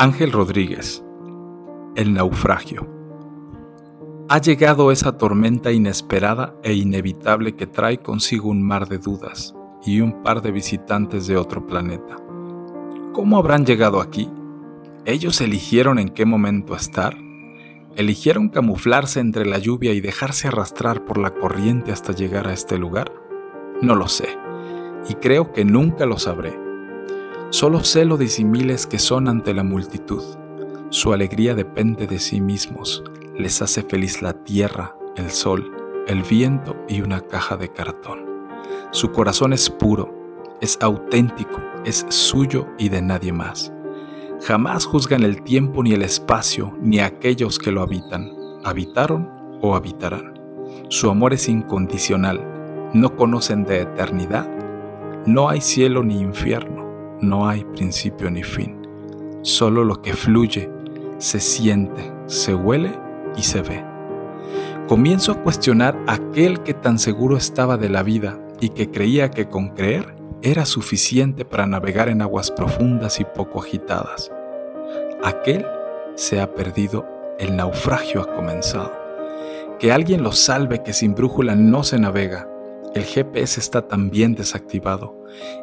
Ángel 0.00 0.30
Rodríguez, 0.30 1.04
El 1.96 2.14
naufragio. 2.14 2.86
Ha 4.28 4.40
llegado 4.40 4.92
esa 4.92 5.18
tormenta 5.18 5.72
inesperada 5.72 6.54
e 6.62 6.72
inevitable 6.72 7.56
que 7.56 7.66
trae 7.66 7.98
consigo 7.98 8.48
un 8.48 8.62
mar 8.62 8.88
de 8.88 8.98
dudas 8.98 9.56
y 9.84 10.00
un 10.00 10.22
par 10.22 10.40
de 10.40 10.52
visitantes 10.52 11.26
de 11.26 11.36
otro 11.36 11.66
planeta. 11.66 12.16
¿Cómo 13.12 13.38
habrán 13.38 13.66
llegado 13.66 14.00
aquí? 14.00 14.30
¿Ellos 15.04 15.40
eligieron 15.40 15.98
en 15.98 16.10
qué 16.10 16.24
momento 16.24 16.76
estar? 16.76 17.16
¿Eligieron 17.96 18.50
camuflarse 18.50 19.18
entre 19.18 19.46
la 19.46 19.58
lluvia 19.58 19.94
y 19.94 20.00
dejarse 20.00 20.46
arrastrar 20.46 21.04
por 21.04 21.18
la 21.18 21.34
corriente 21.34 21.90
hasta 21.90 22.12
llegar 22.12 22.46
a 22.46 22.52
este 22.52 22.78
lugar? 22.78 23.12
No 23.82 23.96
lo 23.96 24.06
sé, 24.06 24.28
y 25.08 25.14
creo 25.14 25.52
que 25.52 25.64
nunca 25.64 26.06
lo 26.06 26.20
sabré 26.20 26.67
Solo 27.50 27.82
sé 27.82 28.04
lo 28.04 28.18
disimiles 28.18 28.86
que 28.86 28.98
son 28.98 29.26
ante 29.26 29.54
la 29.54 29.62
multitud. 29.62 30.22
Su 30.90 31.14
alegría 31.14 31.54
depende 31.54 32.06
de 32.06 32.18
sí 32.18 32.42
mismos. 32.42 33.02
Les 33.38 33.62
hace 33.62 33.82
feliz 33.82 34.20
la 34.20 34.34
tierra, 34.34 34.94
el 35.16 35.30
sol, 35.30 35.74
el 36.06 36.22
viento 36.24 36.76
y 36.88 37.00
una 37.00 37.22
caja 37.22 37.56
de 37.56 37.72
cartón. 37.72 38.26
Su 38.90 39.12
corazón 39.12 39.54
es 39.54 39.70
puro, 39.70 40.14
es 40.60 40.76
auténtico, 40.82 41.62
es 41.86 42.04
suyo 42.10 42.66
y 42.76 42.90
de 42.90 43.00
nadie 43.00 43.32
más. 43.32 43.72
Jamás 44.42 44.84
juzgan 44.84 45.22
el 45.22 45.42
tiempo 45.42 45.82
ni 45.82 45.94
el 45.94 46.02
espacio 46.02 46.76
ni 46.82 47.00
aquellos 47.00 47.58
que 47.58 47.72
lo 47.72 47.80
habitan. 47.80 48.30
Habitaron 48.62 49.58
o 49.62 49.74
habitarán. 49.74 50.34
Su 50.90 51.08
amor 51.08 51.32
es 51.32 51.48
incondicional. 51.48 52.44
No 52.92 53.16
conocen 53.16 53.64
de 53.64 53.80
eternidad. 53.80 54.46
No 55.24 55.48
hay 55.48 55.62
cielo 55.62 56.04
ni 56.04 56.20
infierno 56.20 56.77
no 57.20 57.48
hay 57.48 57.64
principio 57.64 58.30
ni 58.30 58.42
fin, 58.42 58.80
solo 59.42 59.84
lo 59.84 60.00
que 60.02 60.14
fluye, 60.14 60.70
se 61.18 61.40
siente, 61.40 62.12
se 62.26 62.54
huele 62.54 62.92
y 63.36 63.42
se 63.42 63.62
ve. 63.62 63.84
Comienzo 64.86 65.32
a 65.32 65.42
cuestionar 65.42 65.98
aquel 66.06 66.62
que 66.62 66.74
tan 66.74 66.98
seguro 66.98 67.36
estaba 67.36 67.76
de 67.76 67.88
la 67.88 68.02
vida 68.02 68.38
y 68.60 68.70
que 68.70 68.90
creía 68.90 69.30
que 69.30 69.48
con 69.48 69.70
creer 69.70 70.14
era 70.42 70.64
suficiente 70.64 71.44
para 71.44 71.66
navegar 71.66 72.08
en 72.08 72.22
aguas 72.22 72.50
profundas 72.50 73.20
y 73.20 73.24
poco 73.24 73.60
agitadas. 73.60 74.30
Aquel 75.22 75.66
se 76.14 76.40
ha 76.40 76.54
perdido, 76.54 77.06
el 77.38 77.56
naufragio 77.56 78.22
ha 78.22 78.34
comenzado. 78.34 78.92
Que 79.78 79.92
alguien 79.92 80.22
lo 80.22 80.32
salve 80.32 80.82
que 80.82 80.92
sin 80.92 81.14
brújula 81.14 81.54
no 81.54 81.84
se 81.84 81.98
navega, 81.98 82.48
el 82.94 83.04
GPS 83.04 83.60
está 83.60 83.86
también 83.86 84.34
desactivado 84.34 85.14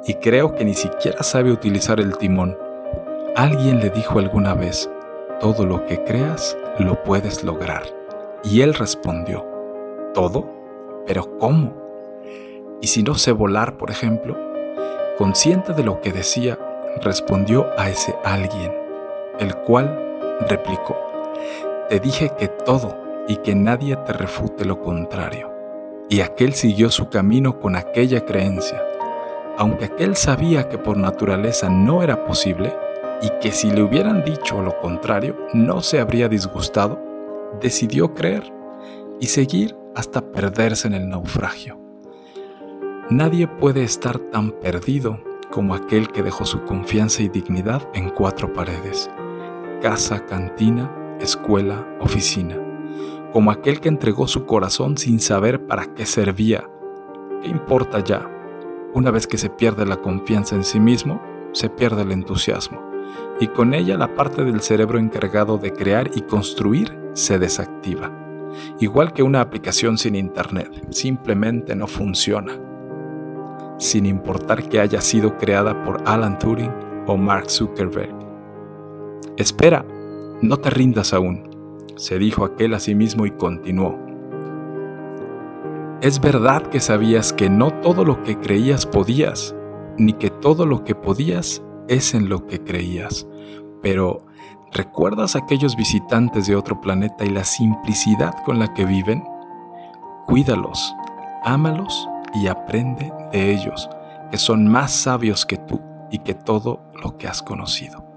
y 0.06 0.16
creo 0.16 0.56
que 0.56 0.66
ni 0.66 0.74
siquiera 0.74 1.24
sabe 1.24 1.52
utilizar 1.52 2.00
el 2.00 2.18
timón. 2.18 2.58
Alguien 3.36 3.80
le 3.80 3.90
dijo 3.90 4.20
alguna 4.20 4.54
vez, 4.54 4.90
todo 5.40 5.66
lo 5.66 5.86
que 5.86 6.04
creas 6.04 6.58
lo 6.80 7.04
puedes 7.04 7.44
lograr. 7.44 7.84
Y 8.44 8.62
él 8.62 8.74
respondió, 8.74 9.46
¿todo? 10.14 10.52
¿Pero 11.08 11.38
cómo? 11.40 11.74
¿Y 12.82 12.88
si 12.88 13.04
no 13.04 13.16
sé 13.16 13.32
volar, 13.32 13.78
por 13.78 13.92
ejemplo? 13.92 14.38
Consciente 15.18 15.74
de 15.74 15.84
lo 15.84 16.02
que 16.02 16.12
decía, 16.12 16.60
respondió 17.02 17.68
a 17.78 17.90
ese 17.90 18.16
alguien, 18.24 18.72
el 19.40 19.56
cual 19.56 20.18
replicó, 20.48 20.96
te 21.90 22.00
dije 22.00 22.32
que 22.38 22.48
todo 22.48 22.96
y 23.28 23.38
que 23.38 23.56
nadie 23.56 23.96
te 23.98 24.14
refute 24.14 24.66
lo 24.66 24.82
contrario. 24.82 25.55
Y 26.08 26.22
aquel 26.22 26.54
siguió 26.54 26.92
su 26.92 27.10
camino 27.10 27.60
con 27.60 27.76
aquella 27.76 28.26
creencia, 28.26 28.82
aunque 29.58 29.86
aquel 29.86 30.16
sabía 30.16 30.70
que 30.70 30.78
por 30.78 30.98
naturaleza 30.98 31.70
no 31.70 32.04
era 32.04 32.26
posible 32.26 32.76
y 33.24 33.30
que 33.42 33.52
si 33.52 33.72
le 33.72 33.82
hubieran 33.82 34.24
dicho 34.24 34.62
lo 34.62 34.80
contrario 34.80 35.36
no 35.54 35.82
se 35.82 36.00
habría 36.00 36.30
disgustado, 36.30 37.02
decidió 37.60 38.14
creer 38.14 38.44
y 39.20 39.28
seguir 39.28 39.76
hasta 39.96 40.22
perderse 40.32 40.88
en 40.88 40.94
el 40.94 41.10
naufragio. 41.10 41.80
Nadie 43.10 43.48
puede 43.48 43.84
estar 43.84 44.20
tan 44.20 44.52
perdido 44.52 45.20
como 45.50 45.74
aquel 45.74 46.10
que 46.10 46.22
dejó 46.22 46.46
su 46.46 46.64
confianza 46.66 47.24
y 47.24 47.30
dignidad 47.30 47.82
en 47.94 48.10
cuatro 48.10 48.54
paredes, 48.54 49.10
casa, 49.82 50.26
cantina, 50.26 51.18
escuela, 51.20 51.88
oficina 52.00 52.65
como 53.36 53.52
aquel 53.52 53.82
que 53.82 53.90
entregó 53.90 54.30
su 54.30 54.46
corazón 54.46 54.98
sin 54.98 55.20
saber 55.20 55.68
para 55.68 55.94
qué 55.94 56.06
servía. 56.06 56.70
¿Qué 57.42 57.50
importa 57.50 58.00
ya? 58.00 58.32
Una 58.94 59.12
vez 59.12 59.28
que 59.28 59.38
se 59.38 59.50
pierde 59.50 59.86
la 59.86 59.98
confianza 59.98 60.56
en 60.56 60.64
sí 60.64 60.80
mismo, 60.80 61.22
se 61.52 61.70
pierde 61.70 62.04
el 62.04 62.14
entusiasmo, 62.14 62.82
y 63.42 63.48
con 63.48 63.74
ella 63.74 63.98
la 63.98 64.16
parte 64.16 64.46
del 64.46 64.62
cerebro 64.62 65.00
encargado 65.00 65.58
de 65.58 65.74
crear 65.74 66.12
y 66.16 66.22
construir 66.22 66.98
se 67.12 67.38
desactiva. 67.38 68.10
Igual 68.80 69.12
que 69.12 69.22
una 69.22 69.42
aplicación 69.42 69.98
sin 69.98 70.16
internet, 70.16 70.88
simplemente 70.92 71.76
no 71.76 71.88
funciona. 71.88 72.58
Sin 73.78 74.06
importar 74.06 74.70
que 74.70 74.80
haya 74.80 75.02
sido 75.02 75.36
creada 75.38 75.84
por 75.84 76.02
Alan 76.06 76.40
Turing 76.40 76.72
o 77.06 77.18
Mark 77.18 77.52
Zuckerberg. 77.52 78.16
Espera, 79.36 79.86
no 80.42 80.56
te 80.56 80.70
rindas 80.70 81.14
aún 81.14 81.55
se 81.96 82.20
dijo 82.20 82.46
aquel 82.46 82.74
a 82.74 82.80
sí 82.80 82.96
mismo 82.96 83.26
y 83.26 83.32
continuó. 83.32 83.98
Es 86.02 86.20
verdad 86.20 86.64
que 86.64 86.80
sabías 86.80 87.34
que 87.34 87.50
no 87.50 87.72
todo 87.82 88.04
lo 88.04 88.22
que 88.24 88.38
creías 88.38 88.86
podías, 88.86 89.56
ni 89.98 90.14
que 90.14 90.30
todo 90.30 90.66
lo 90.66 90.84
que 90.84 90.94
podías 90.94 91.64
es 91.88 92.14
en 92.14 92.30
lo 92.30 92.46
que 92.46 92.64
creías, 92.64 93.28
pero 93.82 94.26
¿recuerdas 94.72 95.36
aquellos 95.36 95.76
visitantes 95.76 96.48
de 96.48 96.56
otro 96.56 96.82
planeta 96.82 97.24
y 97.26 97.30
la 97.30 97.44
simplicidad 97.44 98.34
con 98.44 98.60
la 98.60 98.74
que 98.74 98.86
viven? 98.86 99.24
Cuídalos, 100.26 100.94
ámalos 101.44 102.10
y 102.34 102.48
aprende 102.48 103.12
de 103.32 103.54
ellos, 103.54 103.90
que 104.32 104.38
son 104.38 104.68
más 104.68 104.92
sabios 104.92 105.46
que 105.46 105.58
tú 105.58 105.80
y 106.12 106.20
que 106.20 106.34
todo 106.34 106.82
lo 107.02 107.18
que 107.18 107.28
has 107.28 107.42
conocido 107.42 108.15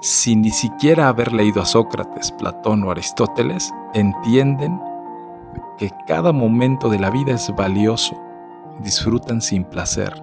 sin 0.00 0.42
ni 0.42 0.50
siquiera 0.50 1.08
haber 1.08 1.32
leído 1.32 1.62
a 1.62 1.66
Sócrates, 1.66 2.32
Platón 2.32 2.84
o 2.84 2.90
Aristóteles, 2.90 3.72
entienden 3.94 4.78
que 5.78 5.90
cada 6.06 6.32
momento 6.32 6.88
de 6.88 6.98
la 6.98 7.10
vida 7.10 7.32
es 7.32 7.52
valioso, 7.56 8.20
disfrutan 8.80 9.40
sin 9.40 9.64
placer, 9.64 10.22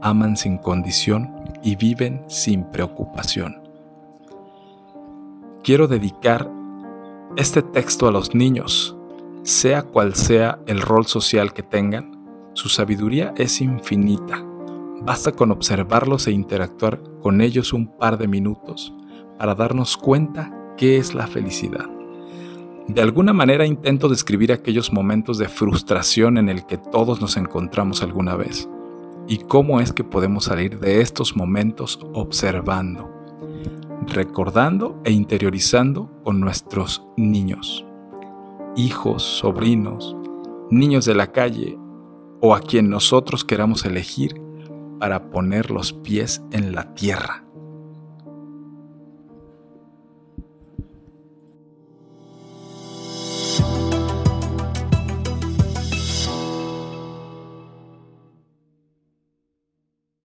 aman 0.00 0.36
sin 0.36 0.58
condición 0.58 1.34
y 1.62 1.76
viven 1.76 2.22
sin 2.26 2.64
preocupación. 2.64 3.62
Quiero 5.62 5.86
dedicar 5.86 6.50
este 7.36 7.62
texto 7.62 8.08
a 8.08 8.12
los 8.12 8.34
niños, 8.34 8.96
sea 9.44 9.82
cual 9.82 10.14
sea 10.14 10.58
el 10.66 10.80
rol 10.80 11.06
social 11.06 11.52
que 11.52 11.62
tengan, 11.62 12.20
su 12.54 12.68
sabiduría 12.68 13.32
es 13.36 13.60
infinita. 13.60 14.44
Basta 15.02 15.32
con 15.32 15.50
observarlos 15.50 16.26
e 16.26 16.32
interactuar 16.32 17.00
con 17.22 17.40
ellos 17.40 17.72
un 17.72 17.86
par 17.86 18.18
de 18.18 18.28
minutos 18.28 18.92
para 19.38 19.54
darnos 19.54 19.96
cuenta 19.96 20.50
qué 20.76 20.98
es 20.98 21.14
la 21.14 21.26
felicidad. 21.26 21.88
De 22.88 23.00
alguna 23.00 23.32
manera 23.32 23.64
intento 23.64 24.08
describir 24.08 24.52
aquellos 24.52 24.92
momentos 24.92 25.38
de 25.38 25.48
frustración 25.48 26.36
en 26.36 26.48
el 26.48 26.66
que 26.66 26.78
todos 26.78 27.20
nos 27.20 27.36
encontramos 27.36 28.02
alguna 28.02 28.34
vez 28.34 28.68
y 29.28 29.38
cómo 29.38 29.80
es 29.80 29.92
que 29.92 30.04
podemos 30.04 30.44
salir 30.44 30.80
de 30.80 31.00
estos 31.00 31.36
momentos 31.36 32.00
observando, 32.12 33.10
recordando 34.08 35.00
e 35.04 35.12
interiorizando 35.12 36.10
con 36.24 36.40
nuestros 36.40 37.06
niños, 37.16 37.86
hijos, 38.76 39.22
sobrinos, 39.22 40.16
niños 40.70 41.04
de 41.04 41.14
la 41.14 41.30
calle 41.30 41.78
o 42.40 42.54
a 42.54 42.60
quien 42.60 42.90
nosotros 42.90 43.44
queramos 43.44 43.84
elegir 43.84 44.42
para 44.98 45.30
poner 45.30 45.70
los 45.70 45.92
pies 45.92 46.42
en 46.50 46.74
la 46.74 46.94
tierra. 46.94 47.44